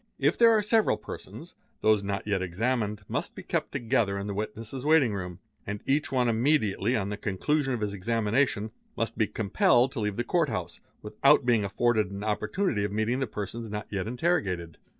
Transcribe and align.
If 0.17 0.35
there 0.35 0.49
are 0.49 0.63
several 0.63 0.97
persons, 0.97 1.53
those 1.81 2.01
not 2.01 2.25
yet 2.25 2.41
examined 2.41 3.03
must 3.07 3.35
be 3.35 3.43
kept 3.43 3.71
together 3.71 4.17
in 4.17 4.25
the 4.25 4.33
© 4.33 4.35
witnesses' 4.35 4.83
waiting 4.83 5.13
room, 5.13 5.37
and 5.67 5.79
each 5.85 6.11
one 6.11 6.27
immediately 6.27 6.95
on 6.95 7.09
the 7.09 7.17
conclusion 7.17 7.71
of 7.75 7.81
his 7.81 7.93
examination 7.93 8.71
must 8.97 9.15
be 9.15 9.27
compelled 9.27 9.91
to 9.91 9.99
leave 9.99 10.17
the 10.17 10.23
Court 10.23 10.49
house, 10.49 10.79
without— 11.03 11.45
being 11.45 11.63
afforded 11.63 12.09
an 12.09 12.23
opportunity 12.23 12.83
of 12.83 12.91
meeting 12.91 13.19
the 13.19 13.27
persons 13.27 13.69
not 13.69 13.91
yet 13.93 14.07
interrogated. 14.07 14.79